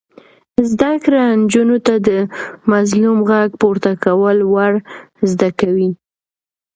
زده 0.69 0.91
کړه 1.03 1.21
نجونو 1.41 1.77
ته 1.85 1.93
د 2.07 2.09
مظلوم 2.71 3.17
غږ 3.29 3.49
پورته 3.61 3.91
کول 4.03 4.37
ور 4.53 4.73
زده 5.31 5.49
کوي. 5.59 5.89